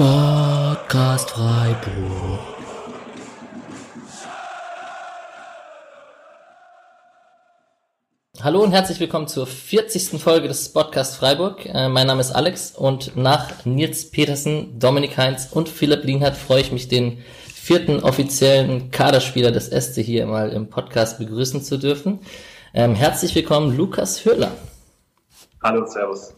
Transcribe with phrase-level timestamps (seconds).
[0.00, 2.40] Sportcast Freiburg.
[8.42, 10.18] Hallo und herzlich willkommen zur 40.
[10.18, 11.66] Folge des Podcast Freiburg.
[11.66, 16.62] Äh, mein Name ist Alex und nach Nils Petersen, Dominik Heinz und Philipp Lienhardt freue
[16.62, 17.22] ich mich, den
[17.52, 22.20] vierten offiziellen Kaderspieler des SC hier mal im Podcast begrüßen zu dürfen.
[22.72, 24.52] Ähm, herzlich willkommen, Lukas Höhler.
[25.62, 26.32] Hallo, Servus.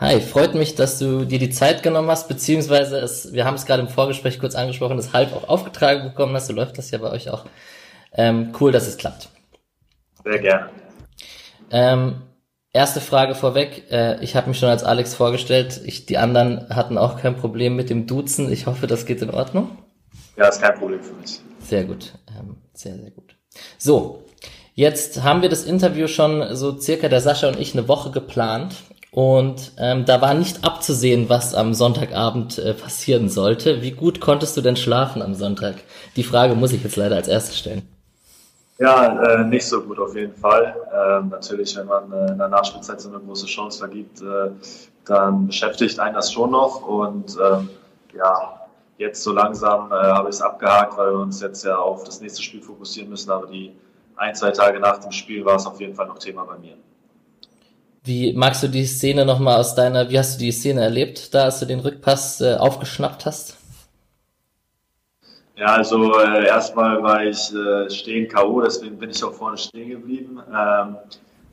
[0.00, 3.66] Hi, freut mich, dass du dir die Zeit genommen hast, beziehungsweise es, wir haben es
[3.66, 6.46] gerade im Vorgespräch kurz angesprochen, das halb auch aufgetragen bekommen hast.
[6.46, 7.46] So läuft das ja bei euch auch.
[8.12, 9.28] Ähm, cool, dass es klappt.
[10.22, 10.68] Sehr gerne.
[11.72, 12.22] Ähm,
[12.72, 13.90] erste Frage vorweg.
[13.90, 15.80] Äh, ich habe mich schon als Alex vorgestellt.
[15.84, 18.52] Ich, die anderen hatten auch kein Problem mit dem Duzen.
[18.52, 19.78] Ich hoffe, das geht in Ordnung.
[20.36, 21.40] Ja, ist kein Problem für mich.
[21.58, 22.14] Sehr gut.
[22.38, 23.34] Ähm, sehr, sehr gut.
[23.78, 24.22] So,
[24.74, 28.76] jetzt haben wir das Interview schon so circa der Sascha und ich eine Woche geplant.
[29.18, 33.82] Und ähm, da war nicht abzusehen, was am Sonntagabend äh, passieren sollte.
[33.82, 35.74] Wie gut konntest du denn schlafen am Sonntag?
[36.14, 37.82] Die Frage muss ich jetzt leider als erstes stellen.
[38.78, 40.72] Ja, äh, nicht so gut auf jeden Fall.
[40.94, 44.52] Ähm, natürlich, wenn man äh, in der Nachspielzeit so eine große Chance vergibt, äh,
[45.04, 46.86] dann beschäftigt einen das schon noch.
[46.86, 47.70] Und ähm,
[48.14, 52.04] ja, jetzt so langsam äh, habe ich es abgehakt, weil wir uns jetzt ja auf
[52.04, 53.32] das nächste Spiel fokussieren müssen.
[53.32, 53.72] Aber die
[54.14, 56.76] ein, zwei Tage nach dem Spiel war es auf jeden Fall noch Thema bei mir.
[58.04, 61.44] Wie magst du die Szene nochmal aus deiner, wie hast du die Szene erlebt, da
[61.44, 63.56] als du den Rückpass äh, aufgeschnappt hast?
[65.56, 69.90] Ja, also äh, erstmal war ich äh, stehen K.O., deswegen bin ich auch vorne stehen
[69.90, 70.40] geblieben.
[70.48, 70.96] Ähm,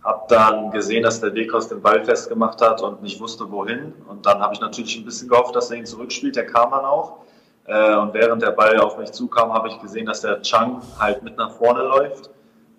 [0.04, 3.94] hab dann gesehen, dass der Wekos den Ball festgemacht hat und nicht wusste, wohin.
[4.08, 6.36] Und dann habe ich natürlich ein bisschen gehofft, dass er ihn zurückspielt.
[6.36, 7.18] Der kam dann auch.
[7.66, 11.24] Äh, und während der Ball auf mich zukam, habe ich gesehen, dass der Chang halt
[11.24, 12.30] mit nach vorne läuft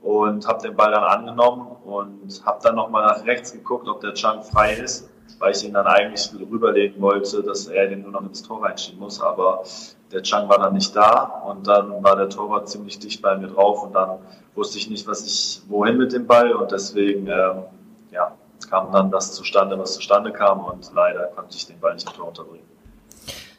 [0.06, 4.14] und habe den Ball dann angenommen und habe dann nochmal nach rechts geguckt, ob der
[4.14, 8.22] Chang frei ist, weil ich ihn dann eigentlich rüberlegen wollte, dass er den nur noch
[8.22, 9.20] ins Tor reinschieben muss.
[9.20, 9.64] Aber
[10.12, 13.48] der Chang war dann nicht da und dann war der Torwart ziemlich dicht bei mir
[13.48, 14.20] drauf und dann
[14.55, 17.64] wusste ich nicht, was ich wohin mit dem Ball und deswegen ähm,
[18.12, 18.30] ja,
[18.70, 22.14] kam dann das zustande, was zustande kam und leider konnte ich den Ball nicht im
[22.14, 22.76] Tor unterbringen.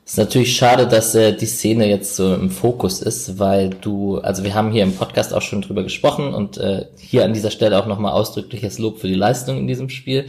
[0.08, 4.46] Ist natürlich schade, dass äh, die Szene jetzt so im Fokus ist, weil du, also
[4.46, 7.78] wir haben hier im Podcast auch schon drüber gesprochen und äh, hier an dieser Stelle
[7.78, 10.28] auch nochmal ausdrückliches Lob für die Leistung in diesem Spiel.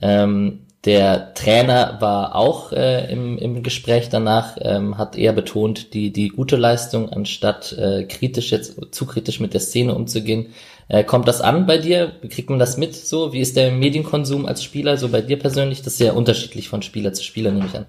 [0.00, 6.12] Ähm, der Trainer war auch äh, im, im Gespräch danach, ähm, hat eher betont, die,
[6.12, 10.46] die gute Leistung, anstatt äh, kritisch jetzt, zu kritisch mit der Szene umzugehen.
[10.88, 12.10] Äh, kommt das an bei dir?
[12.28, 13.32] Kriegt man das mit so?
[13.32, 15.78] Wie ist der Medienkonsum als Spieler so bei dir persönlich?
[15.78, 17.86] Das ist sehr unterschiedlich von Spieler zu Spieler, nehme ich an.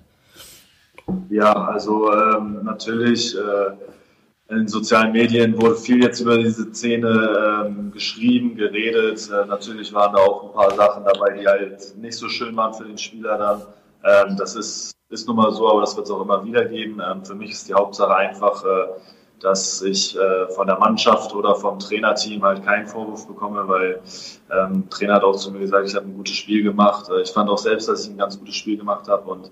[1.30, 3.72] Ja, also ähm, natürlich äh,
[4.50, 9.30] in sozialen Medien wurde viel jetzt über diese Szene ähm, geschrieben, geredet.
[9.30, 12.74] Äh, natürlich waren da auch ein paar Sachen dabei, die halt nicht so schön waren
[12.74, 13.62] für den Spieler dann.
[14.04, 17.02] Ähm, das ist, ist nun mal so, aber das wird es auch immer wieder geben.
[17.06, 18.88] Ähm, für mich ist die Hauptsache einfach, äh,
[19.40, 24.02] dass ich äh, von der Mannschaft oder vom Trainerteam halt keinen Vorwurf bekomme, weil
[24.52, 27.10] ähm, Trainer hat auch zu mir gesagt, ich habe ein gutes Spiel gemacht.
[27.10, 29.52] Äh, ich fand auch selbst, dass ich ein ganz gutes Spiel gemacht habe und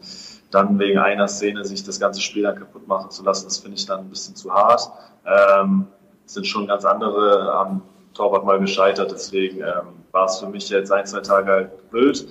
[0.52, 3.78] dann wegen einer Szene sich das ganze Spiel dann kaputt machen zu lassen, das finde
[3.78, 4.92] ich dann ein bisschen zu hart.
[5.26, 5.88] Ähm,
[6.26, 7.82] sind schon ganz andere am
[8.14, 12.28] Torwart mal gescheitert, deswegen ähm, war es für mich jetzt ein, zwei Tage halt blöd.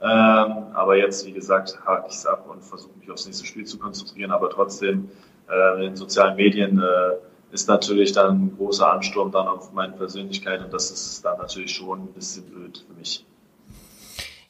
[0.00, 3.64] Ähm, aber jetzt, wie gesagt, hake ich es ab und versuche mich aufs nächste Spiel
[3.64, 5.08] zu konzentrieren, aber trotzdem
[5.48, 9.92] äh, in den sozialen Medien äh, ist natürlich dann ein großer Ansturm dann auf meine
[9.92, 13.24] Persönlichkeit und das ist dann natürlich schon ein bisschen blöd für mich.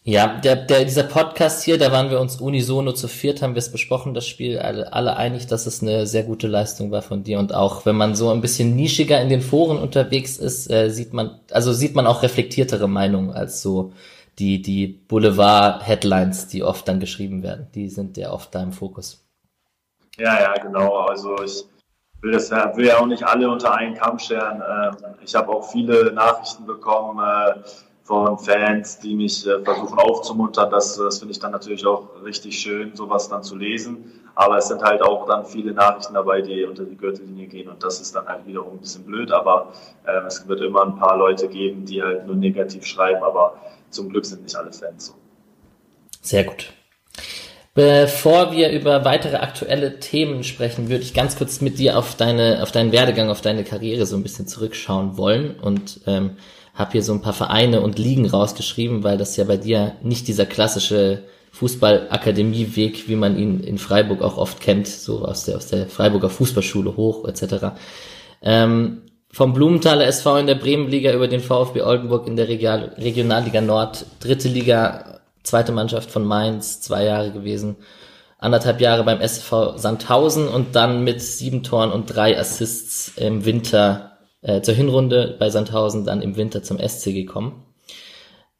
[0.06, 3.60] Ja, der, der, dieser Podcast hier, da waren wir uns unisono zu viert, haben wir
[3.60, 7.22] es besprochen, das Spiel, alle, alle einig, dass es eine sehr gute Leistung war von
[7.25, 7.38] dir.
[7.38, 11.15] Und auch wenn man so ein bisschen nischiger in den Foren unterwegs ist, äh, sieht
[11.15, 13.94] man, also sieht man auch reflektiertere Meinungen als so
[14.38, 17.69] die, die Boulevard-Headlines, die oft dann geschrieben werden.
[17.75, 19.25] Die sind ja oft da im Fokus.
[20.19, 20.98] Ja, ja, genau.
[20.98, 21.65] Also ich
[22.21, 24.62] will das ja, will ja auch nicht alle unter einen Kamm scheren.
[24.68, 27.54] Ähm, ich habe auch viele Nachrichten bekommen äh,
[28.04, 30.71] von Fans, die mich äh, versuchen aufzumuntern.
[30.71, 34.21] Das, das finde ich dann natürlich auch richtig schön, sowas dann zu lesen.
[34.34, 37.83] Aber es sind halt auch dann viele Nachrichten dabei, die unter die Gürtellinie gehen und
[37.83, 39.33] das ist dann halt wiederum ein bisschen blöd.
[39.33, 39.72] Aber
[40.06, 43.22] äh, es wird immer ein paar Leute geben, die halt nur negativ schreiben.
[43.22, 43.56] Aber
[43.91, 45.15] zum Glück sind nicht alle Fans so.
[46.21, 46.72] Sehr gut.
[47.74, 52.62] Bevor wir über weitere aktuelle Themen sprechen, würde ich ganz kurz mit dir auf deine,
[52.62, 56.36] auf deinen Werdegang, auf deine Karriere so ein bisschen zurückschauen wollen und ähm,
[56.74, 60.28] habe hier so ein paar Vereine und Ligen rausgeschrieben, weil das ja bei dir nicht
[60.28, 61.22] dieser klassische
[61.53, 66.30] Fußballakademieweg, wie man ihn in Freiburg auch oft kennt, so aus der, aus der Freiburger
[66.30, 67.66] Fußballschule hoch etc.
[68.42, 74.04] Ähm, vom Blumenthaler SV in der Bremenliga über den VfB Oldenburg in der Regionalliga Nord,
[74.21, 77.76] dritte Liga zweite Mannschaft von Mainz, zwei Jahre gewesen.
[78.38, 84.14] anderthalb Jahre beim SV Sandhausen und dann mit sieben Toren und drei Assists im Winter
[84.45, 87.65] äh, zur Hinrunde bei Sandhausen, dann im Winter zum SC gekommen.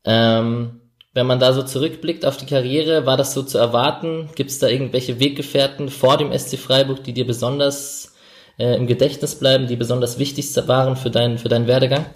[0.05, 0.81] Ähm,
[1.13, 4.31] wenn man da so zurückblickt auf die Karriere, war das so zu erwarten?
[4.35, 8.15] Gibt es da irgendwelche Weggefährten vor dem SC Freiburg, die dir besonders
[8.59, 12.07] äh, im Gedächtnis bleiben, die besonders wichtig waren für, dein, für deinen Werdegang?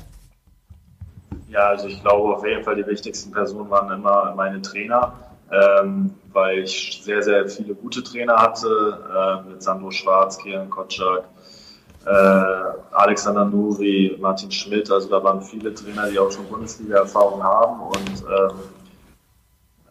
[1.48, 5.12] Ja, also ich glaube auf jeden Fall die wichtigsten Personen waren immer meine Trainer,
[5.52, 8.66] ähm, weil ich sehr, sehr viele gute Trainer hatte,
[9.46, 11.24] äh, mit Sandro Schwarz, Kian Kotschak,
[12.04, 17.80] Alexander Nuri, Martin Schmidt, also da waren viele Trainer, die auch schon Bundesliga-Erfahrung haben.
[17.80, 18.56] Und ähm,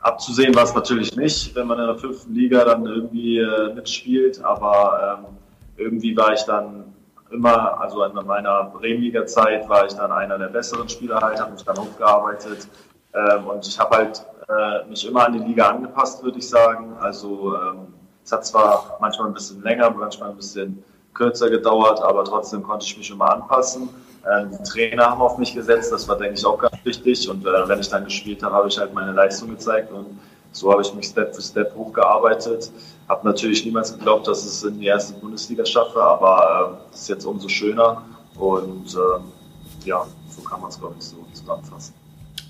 [0.01, 4.43] abzusehen war es natürlich nicht, wenn man in der fünften Liga dann irgendwie äh, mitspielt,
[4.43, 5.37] aber ähm,
[5.77, 6.93] irgendwie war ich dann
[7.29, 11.63] immer, also in meiner Bremenliga-Zeit war ich dann einer der besseren Spieler halt, habe mich
[11.63, 12.67] dann hochgearbeitet.
[13.13, 16.95] Ähm, und ich habe halt äh, mich immer an die Liga angepasst, würde ich sagen.
[16.99, 17.93] Also ähm,
[18.23, 20.83] es hat zwar manchmal ein bisschen länger, manchmal ein bisschen
[21.17, 23.89] kürzer gedauert, aber trotzdem konnte ich mich immer anpassen.
[24.31, 27.29] Ähm, die Trainer haben auf mich gesetzt, das war, denke ich, auch ganz wichtig.
[27.29, 30.19] Und äh, wenn ich dann gespielt habe, habe ich halt meine Leistung gezeigt und
[30.51, 32.71] so habe ich mich Step für Step hochgearbeitet.
[33.07, 37.09] Habe natürlich niemals geglaubt, dass ich es in die erste Bundesliga schaffe, aber äh, ist
[37.09, 38.01] jetzt umso schöner.
[38.35, 41.93] Und äh, ja, so kann man es, glaube ich, so zusammenfassen.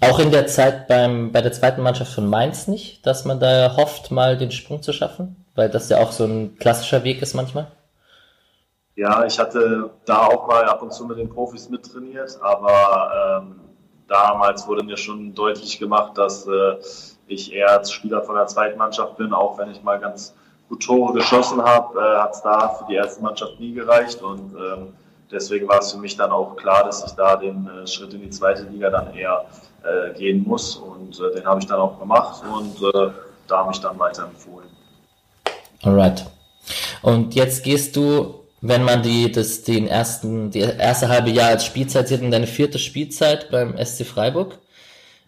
[0.01, 3.75] Auch in der Zeit beim, bei der zweiten Mannschaft von Mainz nicht, dass man da
[3.75, 5.43] hofft, mal den Sprung zu schaffen?
[5.55, 7.67] Weil das ja auch so ein klassischer Weg ist manchmal.
[8.97, 13.59] Ja, ich hatte da auch mal ab und zu mit den Profis mittrainiert, aber ähm,
[14.07, 16.77] damals wurde mir schon deutlich gemacht, dass äh,
[17.27, 20.33] ich eher als Spieler von der zweiten Mannschaft bin, auch wenn ich mal ganz
[20.67, 24.55] gut Tore geschossen habe, äh, hat es da für die erste Mannschaft nie gereicht und
[24.55, 24.93] ähm,
[25.31, 28.21] deswegen war es für mich dann auch klar, dass ich da den äh, Schritt in
[28.21, 29.45] die zweite Liga dann eher
[29.83, 33.11] äh, gehen muss und äh, den habe ich dann auch gemacht und äh,
[33.47, 34.69] da mich dann weiter empfohlen.
[35.83, 36.25] Alright.
[37.03, 41.65] Und jetzt gehst du wenn man die, das, den ersten, die erste halbe Jahr als
[41.65, 44.57] Spielzeit sieht und deine vierte Spielzeit beim SC Freiburg.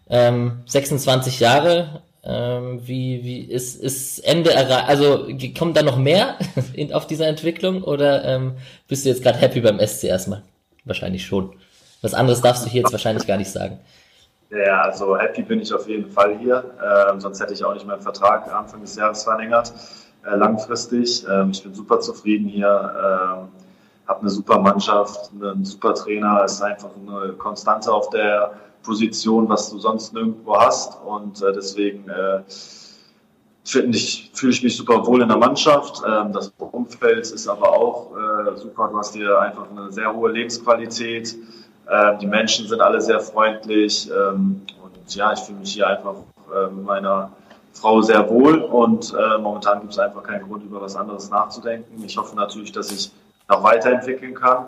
[0.09, 5.27] Ähm, 26 Jahre, ähm, wie, wie ist, ist Ende erreicht, also
[5.57, 6.37] kommt da noch mehr
[6.73, 8.53] in, auf dieser Entwicklung oder ähm,
[8.87, 10.41] bist du jetzt gerade happy beim SC erstmal?
[10.85, 11.53] Wahrscheinlich schon.
[12.01, 13.79] Was anderes darfst du hier jetzt wahrscheinlich gar nicht sagen.
[14.49, 16.63] Ja, also happy bin ich auf jeden Fall hier.
[17.11, 19.71] Ähm, sonst hätte ich auch nicht meinen Vertrag Anfang des Jahres verlängert
[20.25, 21.25] äh, langfristig.
[21.29, 23.47] Ähm, ich bin super zufrieden hier, ähm,
[24.07, 29.69] habe eine super Mannschaft, einen super Trainer, ist einfach eine Konstante auf der Position, was
[29.69, 32.41] du sonst nirgendwo hast und äh, deswegen äh,
[33.63, 36.01] fühle ich mich super wohl in der Mannschaft.
[36.07, 38.89] Ähm, das Umfeld ist aber auch äh, super.
[38.91, 41.35] Du hast hier einfach eine sehr hohe Lebensqualität.
[42.21, 44.07] Die Menschen sind alle sehr freundlich.
[44.11, 46.17] Und ja, ich fühle mich hier einfach
[46.53, 47.31] äh, mit meiner
[47.73, 52.03] Frau sehr wohl und äh, momentan gibt es einfach keinen Grund, über was anderes nachzudenken.
[52.03, 53.11] Ich hoffe natürlich, dass ich
[53.47, 54.65] noch weiterentwickeln kann.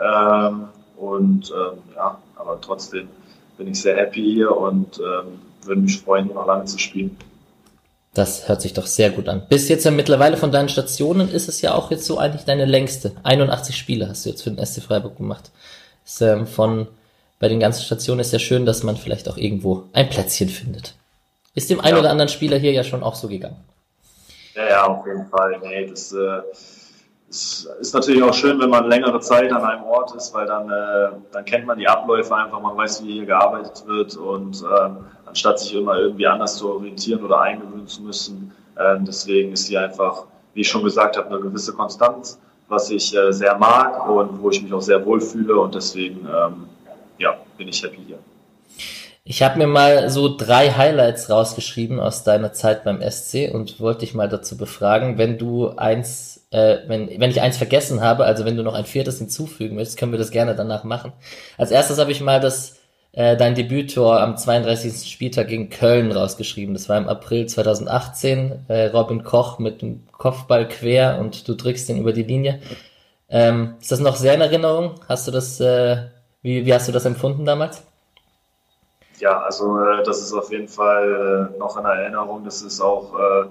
[0.00, 3.08] Ähm, und ähm, ja, aber trotzdem
[3.56, 7.16] bin ich sehr happy hier und ähm, würde mich freuen, noch lange zu spielen.
[8.14, 9.42] Das hört sich doch sehr gut an.
[9.48, 12.64] Bis jetzt ja mittlerweile von deinen Stationen ist es ja auch jetzt so eigentlich deine
[12.64, 13.12] längste.
[13.24, 15.50] 81 Spiele hast du jetzt für den SC Freiburg gemacht.
[16.04, 16.86] Ist, ähm, von
[17.40, 20.94] bei den ganzen Stationen ist ja schön, dass man vielleicht auch irgendwo ein Plätzchen findet.
[21.54, 22.00] Ist dem einen ja.
[22.00, 23.56] oder anderen Spieler hier ja schon auch so gegangen.
[24.54, 25.60] Ja, ja, auf jeden Fall.
[25.62, 26.40] Nee, das äh,
[27.28, 30.68] ist, ist, natürlich auch schön, wenn man längere Zeit an einem Ort ist, weil dann,
[30.68, 34.90] äh, dann kennt man die Abläufe einfach, man weiß, wie hier gearbeitet wird und äh,
[35.26, 38.52] anstatt sich immer irgendwie anders zu orientieren oder eingewöhnen zu müssen.
[38.78, 43.16] Ähm, deswegen ist hier einfach, wie ich schon gesagt habe, eine gewisse Konstanz, was ich
[43.16, 46.68] äh, sehr mag und wo ich mich auch sehr wohl fühle und deswegen ähm,
[47.18, 48.18] ja, bin ich happy hier.
[49.26, 54.00] Ich habe mir mal so drei Highlights rausgeschrieben aus deiner Zeit beim SC und wollte
[54.00, 58.44] dich mal dazu befragen, wenn du eins, äh, wenn, wenn ich eins vergessen habe, also
[58.44, 61.12] wenn du noch ein viertes hinzufügen möchtest, können wir das gerne danach machen.
[61.56, 62.76] Als erstes habe ich mal das
[63.12, 65.10] äh, dein Debüttor am 32.
[65.10, 66.74] Spieltag gegen Köln rausgeschrieben.
[66.74, 68.66] Das war im April 2018.
[68.68, 72.60] Äh, Robin Koch mit dem Kopfball quer und du drückst den über die Linie.
[73.30, 74.96] Ähm, ist das noch sehr in Erinnerung?
[75.08, 76.08] Hast du das, äh,
[76.42, 77.84] wie, wie hast du das empfunden damals?
[79.18, 82.44] Ja, also äh, das ist auf jeden Fall äh, noch in Erinnerung.
[82.44, 83.46] Das ist auch, äh,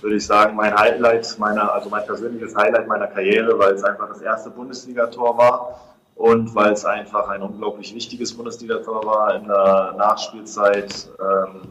[0.00, 4.08] würde ich sagen, mein Highlight meiner, also mein persönliches Highlight meiner Karriere, weil es einfach
[4.08, 5.80] das erste Bundesligator war
[6.16, 11.08] und weil es einfach ein unglaublich wichtiges Bundesligator war in der Nachspielzeit.
[11.20, 11.62] Ähm,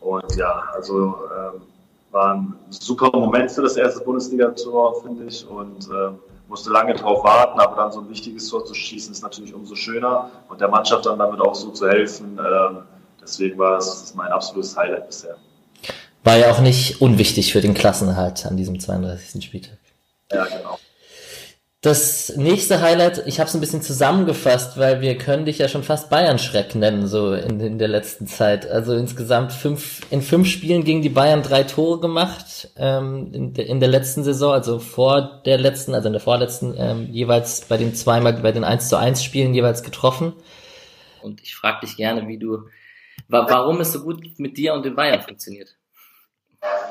[0.00, 1.62] und ja, also ähm,
[2.10, 5.46] war ein super Moment für das erste Bundesligator, finde ich.
[5.48, 6.18] Und ähm,
[6.50, 9.76] musste lange drauf warten, aber dann so ein wichtiges Tor zu schießen ist natürlich umso
[9.76, 12.38] schöner und der Mannschaft dann damit auch so zu helfen.
[12.38, 12.82] Ähm,
[13.22, 15.36] deswegen war es mein absolutes Highlight bisher.
[16.24, 19.42] War ja auch nicht unwichtig für den Klassenerhalt an diesem 32.
[19.42, 19.78] Spieltag.
[20.32, 20.78] Ja, genau.
[21.82, 25.82] Das nächste Highlight, ich habe es ein bisschen zusammengefasst, weil wir können dich ja schon
[25.82, 28.70] fast Bayern-Schreck nennen, so in, in, der letzten Zeit.
[28.70, 33.66] Also insgesamt fünf, in fünf Spielen gegen die Bayern drei Tore gemacht, ähm, in, de,
[33.66, 37.78] in der letzten Saison, also vor der letzten, also in der vorletzten, ähm, jeweils bei
[37.78, 40.34] den zweimal, bei den 1 zu 1 Spielen jeweils getroffen.
[41.22, 42.68] Und ich frage dich gerne, wie du,
[43.28, 45.76] wa warum es so gut mit dir und den Bayern funktioniert.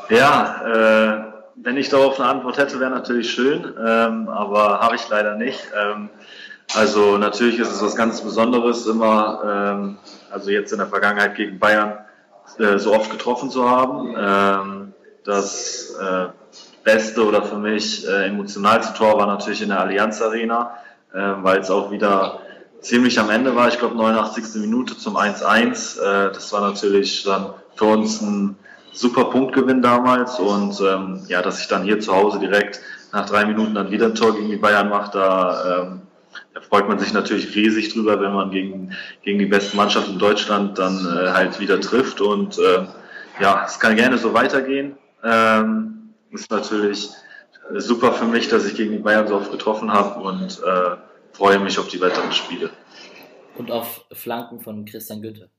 [0.10, 5.08] Ja, äh, wenn ich darauf eine Antwort hätte, wäre natürlich schön, ähm, aber habe ich
[5.10, 5.60] leider nicht.
[5.78, 6.10] Ähm,
[6.76, 9.98] also natürlich ist es was ganz Besonderes, immer, ähm,
[10.32, 11.98] also jetzt in der Vergangenheit gegen Bayern
[12.60, 14.16] äh, so oft getroffen zu haben.
[14.18, 16.28] Ähm, das äh,
[16.84, 20.76] beste oder für mich äh, emotionalste Tor war natürlich in der Allianz Arena,
[21.14, 22.40] äh, weil es auch wieder
[22.82, 23.68] ziemlich am Ende war.
[23.68, 24.62] Ich glaube 89.
[24.62, 26.00] Minute zum 1-1.
[26.00, 28.56] Äh, das war natürlich dann für uns ein
[29.00, 32.82] super Punktgewinn damals und ähm, ja, dass ich dann hier zu Hause direkt
[33.14, 36.02] nach drei Minuten dann wieder ein Tor gegen die Bayern mache, da, ähm,
[36.54, 40.20] da freut man sich natürlich riesig drüber, wenn man gegen, gegen die beste Mannschaft in
[40.20, 42.86] Deutschland dann äh, halt wieder trifft und äh,
[43.40, 44.98] ja, es kann gerne so weitergehen.
[45.24, 47.10] Ähm, ist natürlich
[47.76, 50.98] super für mich, dass ich gegen die Bayern so oft getroffen habe und äh,
[51.32, 52.70] freue mich auf die weiteren Spiele.
[53.58, 55.50] Und auf Flanken von Christian Günther.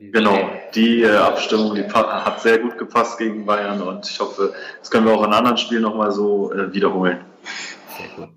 [0.00, 4.90] Genau, die äh, Abstimmung, die hat sehr gut gepasst gegen Bayern und ich hoffe, das
[4.90, 7.24] können wir auch in anderen Spielen nochmal so äh, wiederholen.
[7.96, 8.28] Sehr cool.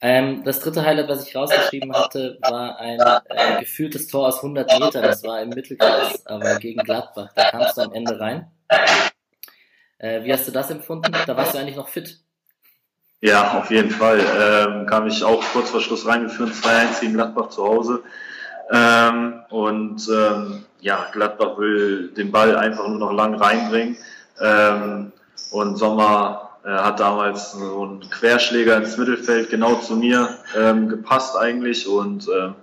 [0.00, 4.78] Ähm, das dritte Highlight, was ich rausgeschrieben hatte, war ein äh, gefühltes Tor aus 100
[4.78, 5.02] Metern.
[5.02, 7.30] Das war im Mittelkreis, aber gegen Gladbach.
[7.34, 8.50] Da kamst du am Ende rein.
[9.98, 11.12] Äh, wie hast du das empfunden?
[11.26, 12.20] Da warst du eigentlich noch fit.
[13.22, 14.20] Ja, auf jeden Fall.
[14.20, 18.02] Ähm, kam ich auch kurz vor Schluss reingeführt, 2-1 gegen Gladbach zu Hause.
[18.70, 23.96] Ähm, und ähm, ja, Gladbach will den Ball einfach nur noch lang reinbringen.
[24.40, 25.12] Ähm,
[25.50, 31.36] und Sommer äh, hat damals so einen Querschläger ins Mittelfeld genau zu mir ähm, gepasst
[31.36, 31.88] eigentlich.
[31.88, 32.54] Und ähm,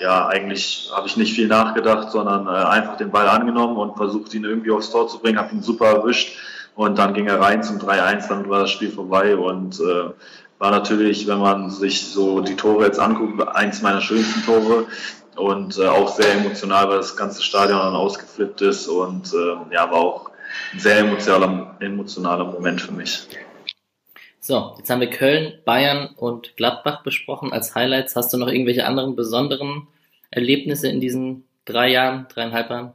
[0.00, 4.34] ja, eigentlich habe ich nicht viel nachgedacht, sondern äh, einfach den Ball angenommen und versucht
[4.34, 6.36] ihn irgendwie aufs Tor zu bringen, habe ihn super erwischt.
[6.74, 10.10] Und dann ging er rein zum 3-1, dann war das Spiel vorbei und äh,
[10.58, 14.86] war natürlich, wenn man sich so die Tore jetzt anguckt, eins meiner schönsten Tore
[15.36, 19.90] und äh, auch sehr emotional, weil das ganze Stadion dann ausgeflippt ist und äh, ja,
[19.90, 20.30] war auch
[20.72, 23.26] ein sehr emotionaler, emotionaler Moment für mich.
[24.40, 28.14] So, jetzt haben wir Köln, Bayern und Gladbach besprochen als Highlights.
[28.14, 29.88] Hast du noch irgendwelche anderen besonderen
[30.30, 32.92] Erlebnisse in diesen drei Jahren, dreieinhalb Jahren?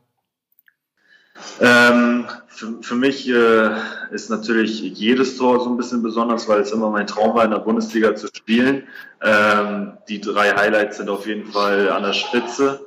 [1.60, 3.72] Ähm, für, für, mich äh,
[4.12, 7.52] ist natürlich jedes Tor so ein bisschen besonders, weil es immer mein Traum war, in
[7.52, 8.88] der Bundesliga zu spielen.
[9.22, 12.86] Ähm, die drei Highlights sind auf jeden Fall an der Spitze.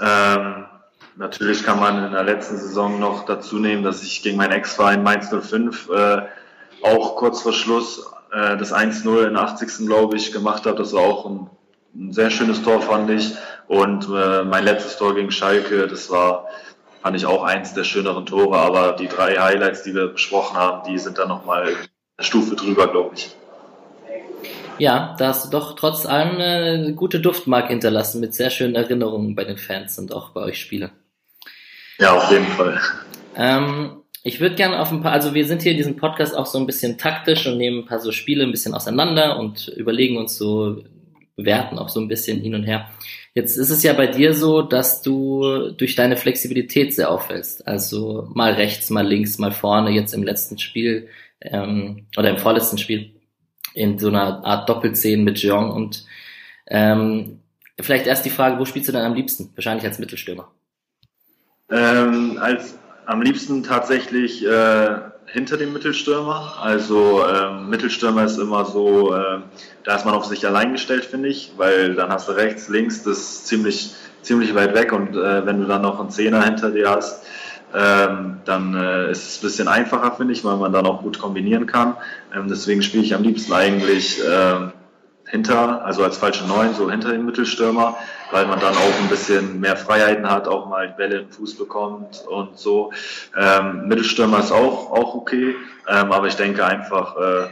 [0.00, 0.64] Ähm,
[1.16, 5.02] natürlich kann man in der letzten Saison noch dazu nehmen, dass ich gegen meinen Ex-Verein
[5.02, 6.22] Mainz 05 äh,
[6.82, 9.86] auch kurz vor Schluss äh, das 1-0 in der 80.
[9.86, 10.78] glaube ich gemacht habe.
[10.78, 11.50] Das war auch ein,
[11.94, 13.34] ein sehr schönes Tor, fand ich.
[13.68, 16.46] Und äh, mein letztes Tor gegen Schalke, das war
[17.02, 20.90] fand ich auch eins der schöneren Tore, aber die drei Highlights, die wir besprochen haben,
[20.90, 21.76] die sind dann nochmal eine
[22.20, 23.30] Stufe drüber, glaube ich.
[24.78, 29.34] Ja, da hast du doch trotz allem eine gute Duftmarke hinterlassen mit sehr schönen Erinnerungen
[29.34, 30.90] bei den Fans und auch bei euch Spielern.
[31.98, 32.78] Ja, auf jeden Fall.
[33.36, 36.46] Ähm, ich würde gerne auf ein paar, also wir sind hier in diesem Podcast auch
[36.46, 40.18] so ein bisschen taktisch und nehmen ein paar so Spiele ein bisschen auseinander und überlegen
[40.18, 40.82] uns so,
[41.36, 42.90] bewerten auch so ein bisschen hin und her.
[43.36, 47.68] Jetzt ist es ja bei dir so, dass du durch deine Flexibilität sehr auffällst.
[47.68, 49.90] Also mal rechts, mal links, mal vorne.
[49.90, 51.08] Jetzt im letzten Spiel
[51.42, 53.10] ähm, oder im vorletzten Spiel
[53.74, 55.70] in so einer Art Doppelzehn mit Jean.
[55.70, 56.06] Und
[56.66, 57.40] ähm,
[57.78, 59.50] vielleicht erst die Frage, wo spielst du denn am liebsten?
[59.54, 60.50] Wahrscheinlich als Mittelstürmer.
[61.70, 64.96] Ähm, als am liebsten tatsächlich äh,
[65.26, 66.54] hinter dem Mittelstürmer.
[66.60, 69.38] Also ähm, Mittelstürmer ist immer so, äh,
[69.84, 73.02] da ist man auf sich allein gestellt, finde ich, weil dann hast du rechts, links,
[73.02, 76.70] das ist ziemlich, ziemlich weit weg und äh, wenn du dann noch einen Zehner hinter
[76.70, 77.24] dir hast,
[77.74, 81.18] ähm, dann äh, ist es ein bisschen einfacher, finde ich, weil man dann auch gut
[81.18, 81.96] kombinieren kann.
[82.34, 84.72] Ähm, deswegen spiele ich am liebsten eigentlich ähm,
[85.26, 87.96] hinter, also als falsche Neun, so hinter den Mittelstürmer,
[88.30, 91.56] weil man dann auch ein bisschen mehr Freiheiten hat, auch mal Bälle in den Fuß
[91.56, 92.92] bekommt und so.
[93.36, 95.56] Ähm, Mittelstürmer ist auch, auch okay,
[95.88, 97.48] ähm, aber ich denke einfach, äh,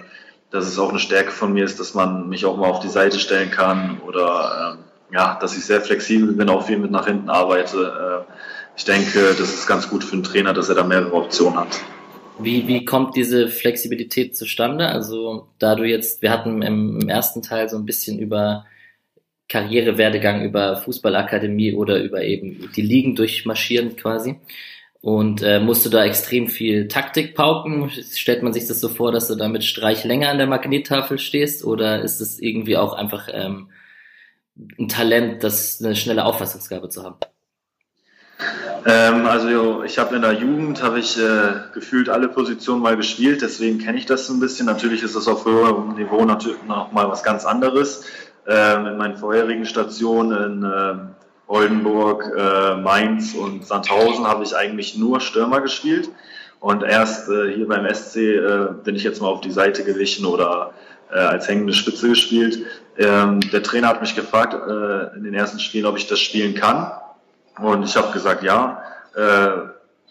[0.51, 2.89] dass es auch eine Stärke von mir ist, dass man mich auch mal auf die
[2.89, 7.07] Seite stellen kann oder ähm, ja, dass ich sehr flexibel bin, auch viel mit nach
[7.07, 8.25] hinten arbeite.
[8.29, 8.33] Äh,
[8.77, 11.81] ich denke, das ist ganz gut für einen Trainer, dass er da mehrere Optionen hat.
[12.39, 14.89] Wie, wie kommt diese Flexibilität zustande?
[14.89, 18.67] Also, da du jetzt, wir hatten im, ersten Teil so ein bisschen über
[19.49, 24.37] Karrierewerdegang, über Fußballakademie oder über eben die Ligen durchmarschieren quasi.
[25.01, 27.91] Und äh, musst du da extrem viel Taktik pauken?
[27.91, 31.19] Stellt man sich das so vor, dass du da mit Streich länger an der Magnettafel
[31.19, 31.65] stehst?
[31.65, 33.69] Oder ist es irgendwie auch einfach ähm,
[34.79, 37.17] ein Talent, das eine schnelle Auffassungsgabe zu haben?
[38.87, 43.41] Ähm, also ich habe in der Jugend habe ich äh, gefühlt alle Positionen mal gespielt,
[43.41, 44.67] deswegen kenne ich das so ein bisschen.
[44.67, 48.05] Natürlich ist das auf höherem Niveau natürlich noch mal was ganz anderes.
[48.47, 50.95] Ähm, in meinen vorherigen Stationen in äh,
[51.47, 56.11] Oldenburg, äh, Mainz und Sandhausen habe ich eigentlich nur Stürmer gespielt.
[56.61, 60.27] Und erst äh, hier beim SC äh, bin ich jetzt mal auf die Seite gewichen
[60.27, 60.73] oder
[61.11, 62.67] äh, als hängende Spitze gespielt.
[62.99, 64.55] Ähm, der Trainer hat mich gefragt
[65.17, 66.93] in den ersten Spielen, ob ich das spielen kann.
[67.61, 68.83] Und ich habe gesagt, ja.
[69.17, 69.69] Äh,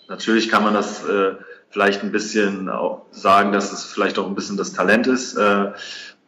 [0.07, 1.33] natürlich kann man das äh,
[1.69, 5.35] vielleicht ein bisschen auch sagen, dass es vielleicht auch ein bisschen das Talent ist.
[5.35, 5.71] Äh,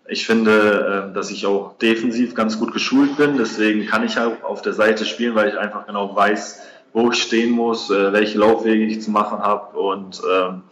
[0.08, 3.38] ich finde, äh, dass ich auch defensiv ganz gut geschult bin.
[3.38, 6.62] Deswegen kann ich auch auf der Seite spielen, weil ich einfach genau weiß,
[6.94, 9.78] wo ich stehen muss, äh, welche Laufwege ich zu machen habe.
[9.78, 10.64] Und ähm,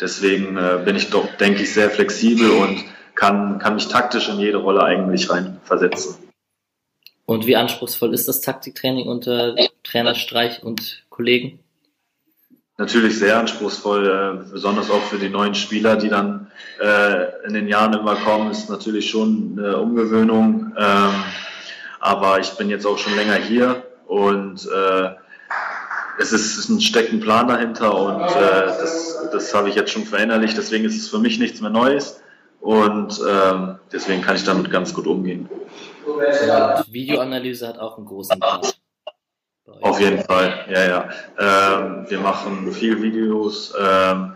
[0.00, 4.38] deswegen äh, bin ich doch, denke ich, sehr flexibel und kann, kann mich taktisch in
[4.38, 6.27] jede Rolle eigentlich reinversetzen.
[7.28, 9.54] Und wie anspruchsvoll ist das Taktiktraining unter
[9.84, 11.58] Trainer Streich und Kollegen?
[12.78, 16.46] natürlich sehr anspruchsvoll, äh, besonders auch für die neuen Spieler, die dann
[16.80, 20.72] äh, in den Jahren immer kommen, ist natürlich schon eine Umgewöhnung.
[20.78, 21.24] Ähm,
[21.98, 25.10] aber ich bin jetzt auch schon länger hier und äh,
[26.20, 30.56] es ist ein stecken Plan dahinter und das, das habe ich jetzt schon verinnerlicht.
[30.56, 32.20] Deswegen ist es für mich nichts mehr Neues
[32.60, 35.48] und ähm, deswegen kann ich damit ganz gut umgehen.
[36.90, 38.78] Videoanalyse hat auch einen großen Part.
[39.80, 41.08] Auf jeden Fall, ja, ja.
[41.38, 43.74] Ähm, wir machen viel Videos.
[43.78, 44.32] Ähm,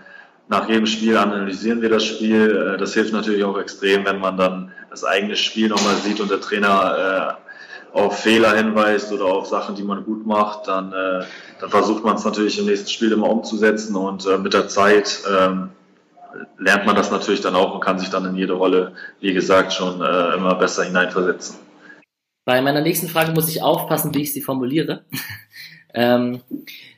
[0.48, 2.74] nach jedem Spiel analysieren wir das Spiel.
[2.74, 6.30] Äh, das hilft natürlich auch extrem, wenn man dann das eigene Spiel nochmal sieht und
[6.30, 7.38] der Trainer
[7.94, 10.68] äh, auf Fehler hinweist oder auf Sachen, die man gut macht.
[10.68, 11.24] Dann, äh,
[11.60, 15.22] dann versucht man es natürlich im nächsten Spiel immer umzusetzen und äh, mit der Zeit
[15.30, 15.70] ähm,
[16.58, 19.72] lernt man das natürlich dann auch und kann sich dann in jede Rolle, wie gesagt,
[19.72, 21.56] schon äh, immer besser hineinversetzen.
[22.44, 25.04] Bei meiner nächsten Frage muss ich aufpassen, wie ich sie formuliere.
[25.94, 26.40] ähm,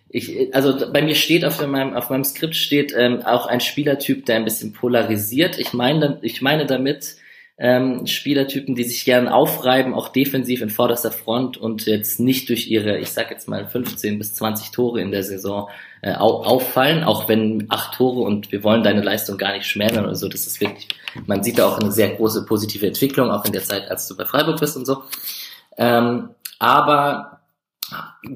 [0.09, 4.27] ich, also bei mir steht auf meinem, auf meinem Skript steht ähm, auch ein Spielertyp,
[4.27, 5.59] der ein bisschen polarisiert.
[5.59, 7.17] Ich meine, ich meine damit,
[7.57, 12.69] ähm, Spielertypen, die sich gern aufreiben, auch defensiv in vorderster Front und jetzt nicht durch
[12.69, 15.69] ihre, ich sag jetzt mal 15 bis 20 Tore in der Saison
[16.05, 20.15] äh, auffallen, auch wenn acht Tore und wir wollen deine Leistung gar nicht schmälern oder
[20.15, 20.87] so, das ist wirklich,
[21.25, 24.15] man sieht da auch eine sehr große positive Entwicklung, auch in der Zeit, als du
[24.15, 25.05] bei Freiburg bist und so.
[25.79, 27.41] Ähm, aber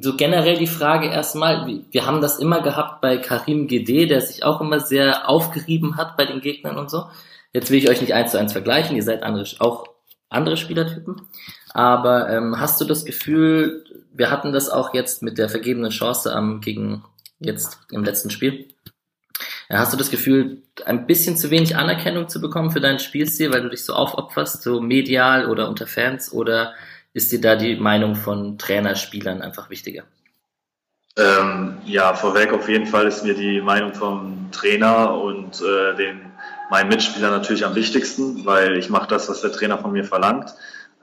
[0.01, 4.45] so generell die Frage erstmal, wir haben das immer gehabt bei Karim Gede, der sich
[4.45, 7.05] auch immer sehr aufgerieben hat bei den Gegnern und so.
[7.53, 9.85] Jetzt will ich euch nicht eins zu eins vergleichen, ihr seid andere, auch
[10.31, 11.21] andere Spielertypen.
[11.75, 16.35] Aber ähm, hast du das Gefühl, wir hatten das auch jetzt mit der vergebenen Chance
[16.35, 17.05] am gegen
[17.41, 18.69] jetzt im letzten Spiel.
[19.71, 23.63] Hast du das Gefühl, ein bisschen zu wenig Anerkennung zu bekommen für deinen Spielstil, weil
[23.63, 26.75] du dich so aufopferst, so medial oder unter Fans, oder
[27.13, 30.05] ist dir da die Meinung von Trainer, Spielern einfach wichtiger?
[31.19, 36.21] Ähm, ja, vorweg auf jeden Fall ist mir die Meinung vom Trainer und äh, den
[36.71, 40.55] meinen Mitspielern natürlich am wichtigsten, weil ich mache das, was der Trainer von mir verlangt.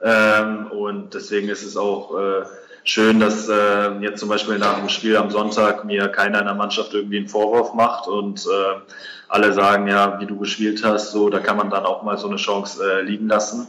[0.02, 2.44] Ähm, und deswegen ist es auch äh,
[2.86, 6.54] schön, dass äh, jetzt zum Beispiel nach dem Spiel am Sonntag mir keiner in der
[6.54, 8.80] Mannschaft irgendwie einen Vorwurf macht und äh,
[9.28, 12.28] alle sagen, ja, wie du gespielt hast, so, da kann man dann auch mal so
[12.28, 13.68] eine Chance äh, liegen lassen.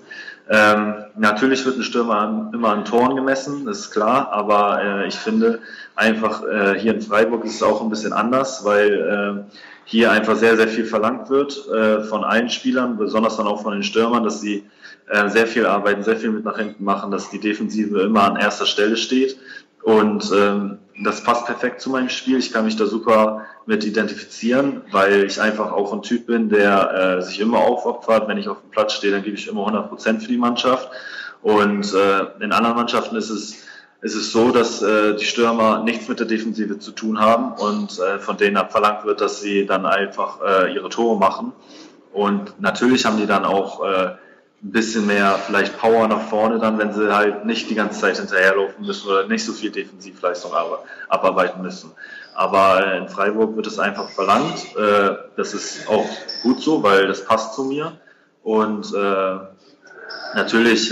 [0.50, 5.60] Ähm, natürlich wird ein Stürmer immer an Toren gemessen, ist klar, aber äh, ich finde
[5.96, 10.36] einfach äh, hier in Freiburg ist es auch ein bisschen anders, weil äh, hier einfach
[10.36, 14.24] sehr, sehr viel verlangt wird äh, von allen Spielern, besonders dann auch von den Stürmern,
[14.24, 14.64] dass sie
[15.08, 18.36] äh, sehr viel arbeiten, sehr viel mit nach hinten machen, dass die Defensive immer an
[18.36, 19.38] erster Stelle steht.
[19.84, 22.38] Und ähm, das passt perfekt zu meinem Spiel.
[22.39, 27.20] Ich kann mich da super mit identifizieren, weil ich einfach auch ein Typ bin, der
[27.20, 28.28] äh, sich immer aufopfert.
[28.28, 30.89] Wenn ich auf dem Platz stehe, dann gebe ich immer 100 Prozent für die Mannschaft.
[31.41, 33.63] Und äh, in anderen Mannschaften ist es,
[34.02, 37.98] ist es so, dass äh, die Stürmer nichts mit der Defensive zu tun haben und
[38.00, 41.54] äh, von denen verlangt wird, dass sie dann einfach äh, ihre Tore machen.
[42.12, 44.15] Und natürlich haben die dann auch äh,
[44.63, 48.17] ein bisschen mehr vielleicht Power nach vorne dann, wenn sie halt nicht die ganze Zeit
[48.17, 50.52] hinterherlaufen müssen oder nicht so viel Defensivleistung
[51.10, 51.91] abarbeiten müssen.
[52.34, 54.76] Aber äh, in Freiburg wird es einfach verlangt.
[54.76, 56.06] Äh, das ist auch
[56.43, 58.00] gut so, weil das passt zu mir.
[58.43, 59.38] Und äh,
[60.36, 60.91] natürlich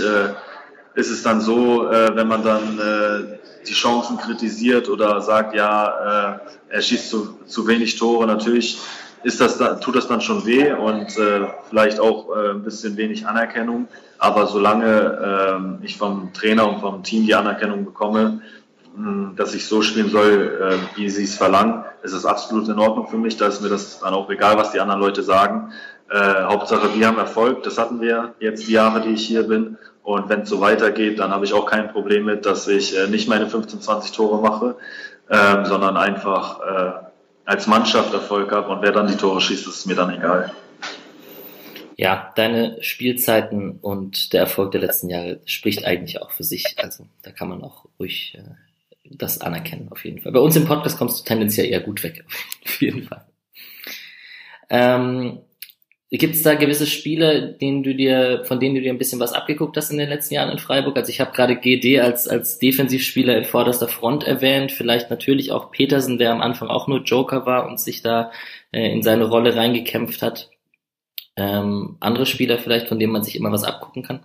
[0.94, 7.10] ist es dann so, wenn man dann die Chancen kritisiert oder sagt, ja, er schießt
[7.10, 8.78] zu, zu wenig Tore, natürlich
[9.22, 12.96] ist das da, tut das dann schon weh und äh, vielleicht auch äh, ein bisschen
[12.96, 13.88] wenig Anerkennung.
[14.18, 18.40] Aber solange äh, ich vom Trainer und vom Team die Anerkennung bekomme,
[18.96, 22.78] mh, dass ich so spielen soll, äh, wie sie es verlangen, ist es absolut in
[22.78, 23.36] Ordnung für mich.
[23.36, 25.72] Da ist mir das dann auch egal, was die anderen Leute sagen.
[26.08, 27.62] Äh, Hauptsache, wir haben Erfolg.
[27.64, 29.76] Das hatten wir jetzt die Jahre, die ich hier bin.
[30.02, 33.08] Und wenn es so weitergeht, dann habe ich auch kein Problem mit, dass ich äh,
[33.08, 34.76] nicht meine 15, 20 Tore mache,
[35.28, 36.92] ähm, sondern einfach äh,
[37.46, 38.68] als Mannschaft Erfolg habe.
[38.68, 40.52] Und wer dann die Tore schießt, ist mir dann egal.
[41.96, 46.74] Ja, deine Spielzeiten und der Erfolg der letzten Jahre spricht eigentlich auch für sich.
[46.76, 48.42] Also da kann man auch ruhig äh,
[49.10, 50.32] das anerkennen, auf jeden Fall.
[50.32, 52.24] Bei uns im Podcast kommst du tendenziell eher gut weg,
[52.64, 53.24] auf jeden Fall.
[54.68, 55.38] Ähm,
[56.10, 59.32] Gibt es da gewisse Spiele, denen du dir, von denen du dir ein bisschen was
[59.32, 60.96] abgeguckt hast in den letzten Jahren in Freiburg?
[60.96, 65.72] Also ich habe gerade GD als, als Defensivspieler in vorderster Front erwähnt, vielleicht natürlich auch
[65.72, 68.30] Petersen, der am Anfang auch nur Joker war und sich da
[68.70, 70.50] äh, in seine Rolle reingekämpft hat.
[71.34, 74.20] Ähm, andere Spieler vielleicht, von denen man sich immer was abgucken kann?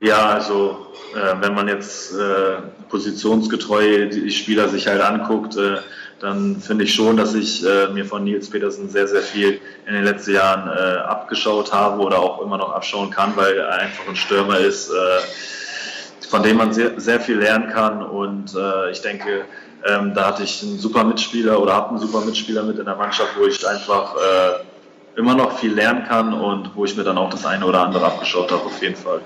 [0.00, 5.76] Ja, also äh, wenn man jetzt äh, positionsgetreu die Spieler sich halt anguckt, äh,
[6.20, 9.94] dann finde ich schon, dass ich äh, mir von Nils Petersen sehr, sehr viel in
[9.94, 14.08] den letzten Jahren äh, abgeschaut habe oder auch immer noch abschauen kann, weil er einfach
[14.08, 18.02] ein Stürmer ist, äh, von dem man sehr, sehr viel lernen kann.
[18.02, 19.44] Und äh, ich denke,
[19.86, 22.96] ähm, da hatte ich einen super Mitspieler oder habe einen super Mitspieler mit in der
[22.96, 27.18] Mannschaft, wo ich einfach äh, immer noch viel lernen kann und wo ich mir dann
[27.18, 29.20] auch das eine oder andere abgeschaut habe, auf jeden Fall.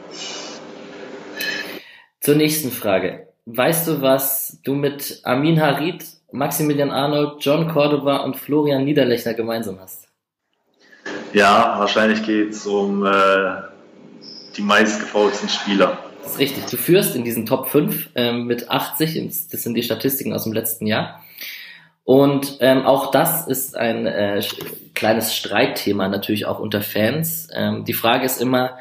[2.20, 3.28] Zur nächsten Frage.
[3.46, 9.78] Weißt du, was du mit Amin Harid Maximilian Arnold, John Cordova und Florian Niederlechner gemeinsam
[9.80, 10.08] hast?
[11.32, 13.62] Ja, wahrscheinlich geht es um äh,
[14.56, 15.98] die meistgefaulten Spieler.
[16.22, 16.66] Das ist richtig.
[16.66, 20.52] Du führst in diesen Top 5 ähm, mit 80, das sind die Statistiken aus dem
[20.52, 21.22] letzten Jahr.
[22.04, 24.42] Und ähm, auch das ist ein äh,
[24.94, 27.48] kleines Streitthema natürlich auch unter Fans.
[27.54, 28.78] Ähm, die Frage ist immer,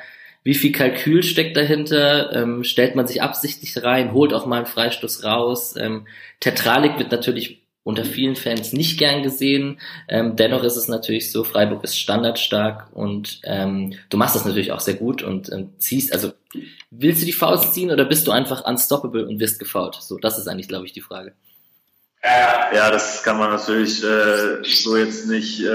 [0.47, 2.31] wie viel Kalkül steckt dahinter?
[2.33, 5.75] Ähm, stellt man sich absichtlich rein, holt auch mal einen Freistoß raus?
[5.75, 6.07] Ähm,
[6.39, 9.81] Tetralik wird natürlich unter vielen Fans nicht gern gesehen.
[10.07, 14.71] Ähm, dennoch ist es natürlich so, Freiburg ist standardstark und ähm, du machst das natürlich
[14.71, 16.31] auch sehr gut und ähm, ziehst, also
[16.91, 19.95] willst du die Faust ziehen oder bist du einfach unstoppable und wirst gefault?
[19.95, 21.33] So, das ist eigentlich, glaube ich, die Frage.
[22.23, 25.69] Ja, das kann man natürlich äh, so jetzt nicht äh,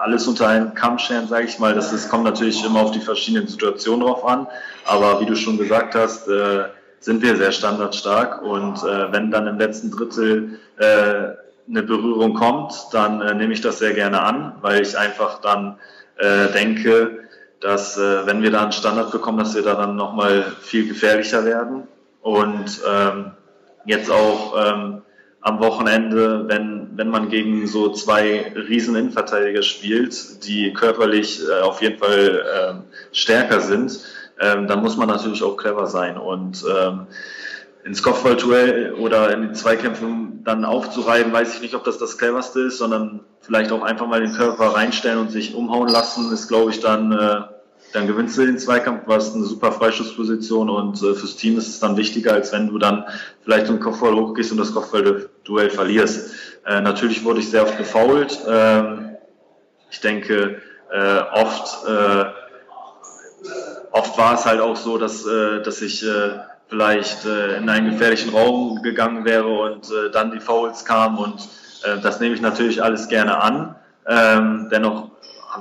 [0.00, 1.74] alles unter einen Kamm scheren, sage ich mal.
[1.74, 4.46] Das, das kommt natürlich immer auf die verschiedenen Situationen drauf an.
[4.84, 6.64] Aber wie du schon gesagt hast, äh,
[7.00, 8.42] sind wir sehr standardstark.
[8.42, 11.34] Und äh, wenn dann im letzten Drittel äh,
[11.68, 15.78] eine Berührung kommt, dann äh, nehme ich das sehr gerne an, weil ich einfach dann
[16.54, 17.20] denke,
[17.62, 21.88] dass wenn wir da einen Standard bekommen, dass wir da dann nochmal viel gefährlicher werden.
[22.20, 23.30] Und ähm,
[23.86, 25.00] jetzt auch ähm,
[25.42, 31.80] am Wochenende, wenn, wenn man gegen so zwei riesen Innenverteidiger spielt, die körperlich äh, auf
[31.80, 34.00] jeden Fall ähm, stärker sind,
[34.38, 37.06] ähm, dann muss man natürlich auch clever sein und ähm,
[37.84, 42.60] ins Kopfballduell oder in den Zweikämpfen dann aufzureiben, weiß ich nicht, ob das das cleverste
[42.60, 46.70] ist, sondern vielleicht auch einfach mal den Körper reinstellen und sich umhauen lassen, ist, glaube
[46.70, 47.40] ich, dann äh,
[47.92, 51.80] dann gewinnst du den Zweikampf, du eine super Freischussposition und äh, fürs Team ist es
[51.80, 53.04] dann wichtiger, als wenn du dann
[53.42, 56.34] vielleicht im Kopfball hochgehst und das Kopfballduell verlierst.
[56.66, 58.38] Äh, natürlich wurde ich sehr oft gefoult.
[58.48, 59.16] Ähm,
[59.90, 62.24] ich denke, äh, oft, äh,
[63.90, 68.30] oft war es halt auch so, dass, äh, dass ich äh, vielleicht in einen gefährlichen
[68.30, 71.48] Raum gegangen wäre und dann die Fouls kamen und
[72.00, 73.74] das nehme ich natürlich alles gerne an.
[74.06, 75.09] Ähm, dennoch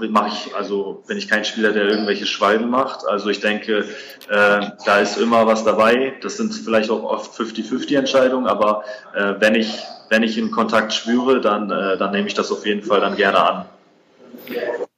[0.09, 3.05] mache ich, also bin ich kein Spieler, der irgendwelche Schwalben macht.
[3.07, 3.85] Also ich denke,
[4.29, 6.13] äh, da ist immer was dabei.
[6.21, 8.83] Das sind vielleicht auch oft 50-50 Entscheidungen, aber
[9.15, 12.65] äh, wenn ich wenn ich einen Kontakt spüre, dann äh, dann nehme ich das auf
[12.65, 13.65] jeden Fall dann gerne an.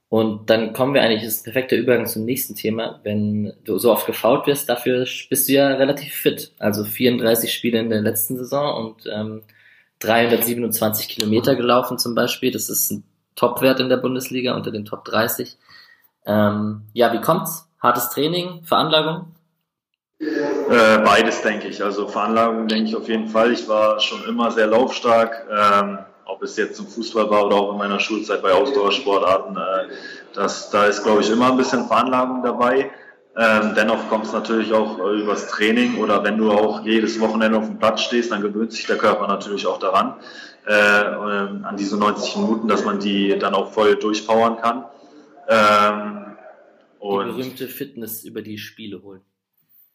[0.10, 3.00] Und dann kommen wir eigentlich, das ist ein perfekter Übergang zum nächsten Thema.
[3.04, 6.52] Wenn du so oft gefault wirst, dafür bist du ja relativ fit.
[6.60, 9.44] Also 34 Spiele in der letzten Saison und ähm,
[10.00, 12.52] 327 Kilometer gelaufen zum Beispiel.
[12.52, 13.04] Das ist ein
[13.36, 15.58] Topwert in der Bundesliga unter den Top 30.
[16.26, 17.68] Ähm, ja, wie kommt's?
[17.82, 19.28] Hartes Training, Veranlagung?
[20.20, 21.84] Äh, beides denke ich.
[21.84, 23.52] Also Veranlagung denke ich auf jeden Fall.
[23.52, 27.72] Ich war schon immer sehr laufstark, ähm, ob es jetzt zum Fußball war oder auch
[27.72, 29.58] in meiner Schulzeit bei Ausdauersportarten.
[29.58, 29.94] Äh,
[30.36, 32.92] das, da ist, glaube ich, immer ein bisschen Veranlagung dabei.
[33.36, 37.58] Ähm, dennoch kommt es natürlich auch äh, übers Training oder wenn du auch jedes Wochenende
[37.58, 40.16] auf dem Platz stehst, dann gewöhnt sich der Körper natürlich auch daran
[40.66, 44.86] äh, an diese 90 Minuten, dass man die dann auch voll durchpowern kann.
[45.48, 46.38] Ähm,
[47.00, 49.22] und die berühmte Fitness über die Spiele holen.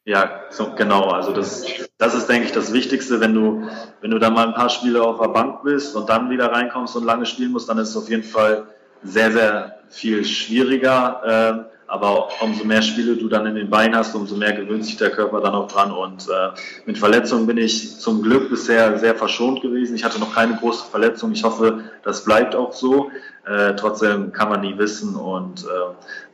[0.05, 1.09] Ja, so, genau.
[1.11, 1.67] Also das,
[1.99, 3.21] das ist, denke ich, das Wichtigste.
[3.21, 3.69] Wenn du,
[4.01, 6.95] wenn du dann mal ein paar Spiele auf der Bank bist und dann wieder reinkommst
[6.97, 8.69] und lange spielen musst, dann ist es auf jeden Fall
[9.03, 11.23] sehr, sehr viel schwieriger.
[11.27, 14.97] Ähm, Aber umso mehr Spiele du dann in den Beinen hast, umso mehr gewöhnt sich
[14.97, 15.93] der Körper dann auch dran.
[15.93, 16.51] Und äh,
[16.85, 19.95] mit Verletzungen bin ich zum Glück bisher sehr verschont gewesen.
[19.95, 21.33] Ich hatte noch keine große Verletzung.
[21.33, 23.11] Ich hoffe, das bleibt auch so.
[23.47, 25.15] Äh, trotzdem kann man nie wissen.
[25.15, 25.67] Und äh,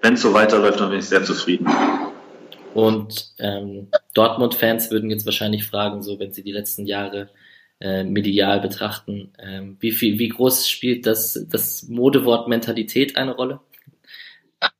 [0.00, 1.66] wenn es so weiterläuft, dann bin ich sehr zufrieden.
[2.74, 7.28] Und ähm, Dortmund-Fans würden jetzt wahrscheinlich fragen, so wenn sie die letzten Jahre
[7.80, 13.60] äh, medial betrachten, ähm, wie viel, wie groß spielt das, das Modewort Mentalität eine Rolle?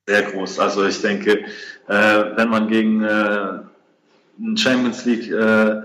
[0.09, 0.59] Sehr groß.
[0.59, 1.45] Also ich denke,
[1.87, 3.61] äh, wenn man gegen äh,
[4.39, 5.83] einen Champions League äh,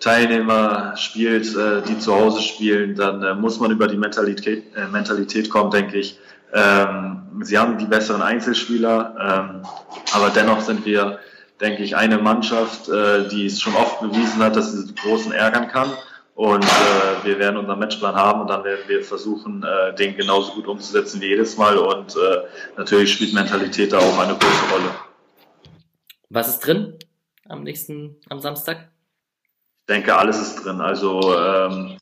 [0.00, 1.54] Teilnehmer spielt,
[1.86, 6.18] die zu Hause spielen, dann muss man über die Mentalität, Mentalität kommen, denke ich.
[6.54, 9.62] Ähm, sie haben die besseren Einzelspieler, ähm,
[10.14, 11.18] aber dennoch sind wir
[11.60, 15.68] denke ich, eine Mannschaft, die es schon oft bewiesen hat, dass sie die Großen ärgern
[15.68, 15.90] kann.
[16.40, 20.54] Und äh, wir werden unseren Matchplan haben und dann werden wir versuchen, äh, den genauso
[20.54, 21.76] gut umzusetzen wie jedes Mal.
[21.76, 22.44] Und äh,
[22.78, 24.90] natürlich spielt Mentalität da auch eine große Rolle.
[26.30, 26.98] Was ist drin
[27.46, 28.88] am nächsten, am Samstag?
[29.80, 30.80] Ich denke, alles ist drin.
[30.80, 31.98] Also ähm,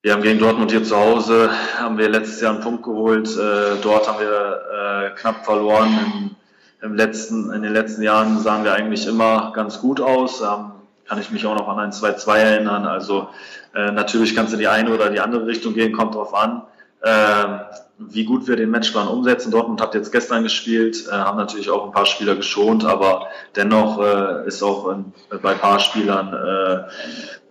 [0.00, 3.28] wir haben gegen Dortmund hier zu Hause, haben wir letztes Jahr einen Punkt geholt.
[3.28, 5.90] Äh, dort haben wir äh, knapp verloren.
[5.90, 6.36] Im,
[6.80, 10.40] im letzten, in den letzten Jahren sahen wir eigentlich immer ganz gut aus.
[10.40, 10.72] Ähm,
[11.08, 12.86] kann ich mich auch noch an ein 2-2 erinnern.
[12.86, 13.30] Also
[13.74, 16.62] äh, natürlich kannst du die eine oder die andere Richtung gehen, kommt drauf an,
[17.02, 17.58] äh,
[17.98, 19.50] wie gut wir den Matchplan umsetzen.
[19.50, 23.26] Dortmund hat jetzt gestern gespielt, äh, haben natürlich auch ein paar Spieler geschont, aber
[23.56, 26.88] dennoch äh, ist auch in, bei ein paar Spielern äh,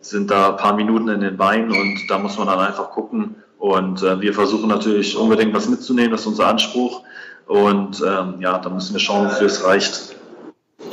[0.01, 3.35] sind da ein paar Minuten in den Beinen und da muss man dann einfach gucken.
[3.59, 7.01] Und wir versuchen natürlich unbedingt was mitzunehmen, das ist unser Anspruch.
[7.47, 10.15] Und ähm, ja, da müssen wir schauen, wofür es reicht.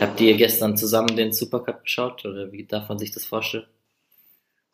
[0.00, 3.66] Habt ihr gestern zusammen den Supercup geschaut oder wie darf man sich das vorstellen?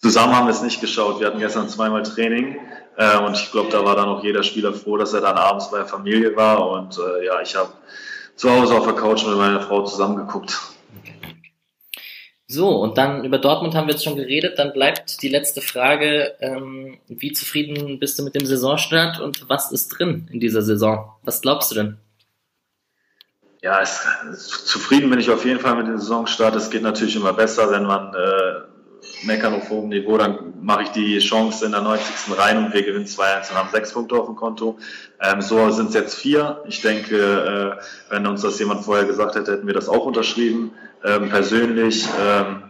[0.00, 1.20] Zusammen haben wir es nicht geschaut.
[1.20, 2.58] Wir hatten gestern zweimal Training
[2.96, 5.70] äh, und ich glaube, da war dann auch jeder Spieler froh, dass er dann abends
[5.70, 6.70] bei der Familie war.
[6.70, 7.70] Und äh, ja, ich habe
[8.34, 10.58] zu Hause auf der Couch mit meiner Frau zusammengeguckt.
[12.46, 14.58] So, und dann über Dortmund haben wir jetzt schon geredet.
[14.58, 19.70] Dann bleibt die letzte Frage, ähm, wie zufrieden bist du mit dem Saisonstart und was
[19.70, 21.12] ist drin in dieser Saison?
[21.22, 21.98] Was glaubst du denn?
[23.62, 24.02] Ja, es,
[24.64, 26.56] zufrieden bin ich auf jeden Fall mit dem Saisonstart.
[26.56, 28.69] Es geht natürlich immer besser, wenn man äh,
[29.22, 32.38] meckern auf hohem Niveau, dann mache ich die Chance in der 90.
[32.38, 34.78] rein und wir gewinnen 2-1 und haben sechs Punkte auf dem Konto.
[35.20, 36.62] Ähm, so sind es jetzt vier.
[36.66, 40.72] Ich denke, äh, wenn uns das jemand vorher gesagt hätte, hätten wir das auch unterschrieben.
[41.04, 42.62] Ähm, persönlich ähm,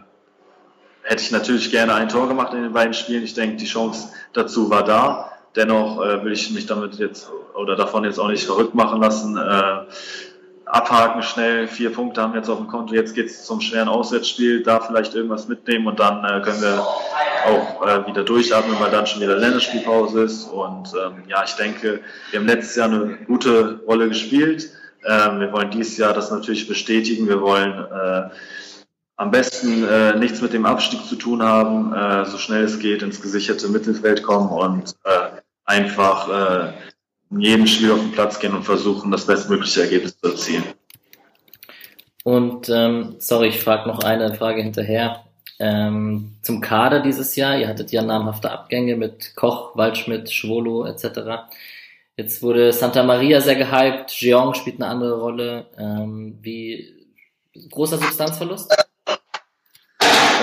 [1.03, 3.23] hätte ich natürlich gerne ein Tor gemacht in den beiden Spielen.
[3.23, 5.31] Ich denke, die Chance dazu war da.
[5.55, 9.37] Dennoch äh, will ich mich damit jetzt oder davon jetzt auch nicht verrückt machen lassen.
[9.37, 9.85] Äh,
[10.71, 12.93] abhaken schnell, vier Punkte haben wir jetzt auf dem Konto.
[12.95, 16.79] Jetzt geht es zum schweren Auswärtsspiel, da vielleicht irgendwas mitnehmen und dann äh, können wir
[17.45, 20.45] auch äh, wieder durchatmen, weil dann schon wieder Länderspielpause ist.
[20.45, 24.69] Und ähm, ja, ich denke, wir haben letztes Jahr eine gute Rolle gespielt.
[25.05, 27.27] Ähm, wir wollen dieses Jahr das natürlich bestätigen.
[27.27, 28.29] Wir wollen äh,
[29.17, 33.03] am besten äh, nichts mit dem Abstieg zu tun haben, äh, so schnell es geht
[33.03, 36.73] ins gesicherte Mittelfeld kommen und äh, einfach äh,
[37.31, 40.63] in jedem Spiel auf den Platz gehen und versuchen, das bestmögliche Ergebnis zu erzielen.
[42.23, 45.23] Und ähm, sorry, ich frage noch eine Frage hinterher.
[45.59, 51.49] Ähm, zum Kader dieses Jahr, ihr hattet ja namhafte Abgänge mit Koch, Waldschmidt, Schwolo etc.
[52.17, 55.67] Jetzt wurde Santa Maria sehr gehypt, Jeong spielt eine andere Rolle.
[55.77, 56.93] Ähm, wie
[57.69, 58.75] großer Substanzverlust?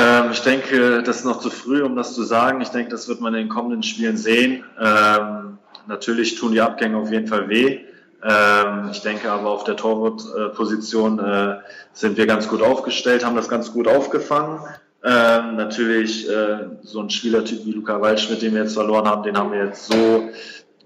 [0.00, 2.60] Ähm, ich denke, das ist noch zu früh, um das zu sagen.
[2.60, 4.64] Ich denke, das wird man in den kommenden Spielen sehen.
[4.80, 5.57] Ähm,
[5.88, 7.80] natürlich tun die Abgänge auf jeden Fall weh.
[8.22, 11.58] Ähm, ich denke aber auf der Torwartposition äh,
[11.92, 14.60] sind wir ganz gut aufgestellt, haben das ganz gut aufgefangen.
[15.04, 19.38] Ähm, natürlich äh, so ein Spielertyp wie Luca Waldschmidt, den wir jetzt verloren haben, den
[19.38, 20.28] haben wir jetzt so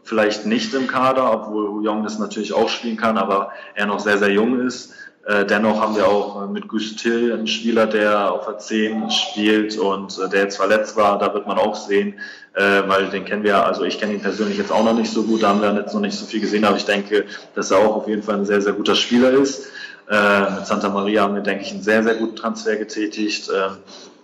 [0.04, 4.18] vielleicht nicht im Kader, obwohl Jong das natürlich auch spielen kann, aber er noch sehr,
[4.18, 4.92] sehr jung ist.
[5.24, 9.78] Äh, dennoch haben wir auch äh, mit Gustil einen Spieler, der auf der 10 spielt
[9.78, 11.18] und äh, der jetzt verletzt war.
[11.18, 12.14] Da wird man auch sehen,
[12.54, 15.42] weil den kennen wir, also ich kenne ihn persönlich jetzt auch noch nicht so gut,
[15.42, 17.96] da haben wir jetzt noch nicht so viel gesehen, aber ich denke, dass er auch
[17.96, 19.68] auf jeden Fall ein sehr, sehr guter Spieler ist.
[20.06, 23.50] Mit Santa Maria haben wir, denke ich, einen sehr, sehr guten Transfer getätigt.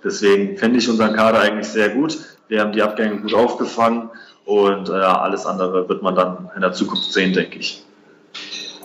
[0.05, 2.19] Deswegen finde ich unseren Kader eigentlich sehr gut.
[2.49, 4.11] Wir haben die Abgänge gut aufgefangen
[4.45, 7.83] und alles andere wird man dann in der Zukunft sehen, denke ich.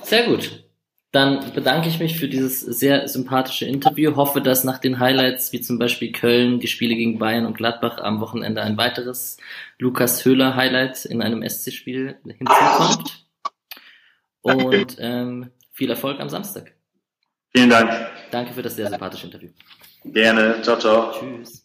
[0.03, 0.62] Sehr gut.
[1.13, 4.15] Dann bedanke ich mich für dieses sehr sympathische Interview.
[4.15, 7.99] Hoffe, dass nach den Highlights wie zum Beispiel Köln, die Spiele gegen Bayern und Gladbach
[7.99, 9.37] am Wochenende ein weiteres
[9.77, 13.27] Lukas Höhler Highlight in einem SC-Spiel hinzukommt.
[14.41, 16.73] Und ähm, viel Erfolg am Samstag.
[17.55, 17.91] Vielen Dank.
[18.31, 19.49] Danke für das sehr sympathische Interview.
[20.03, 20.63] Gerne.
[20.63, 21.11] Ciao, ciao.
[21.11, 21.62] Tschüss.